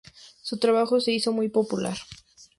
[0.41, 1.95] Su trabajo se hizo muy popular.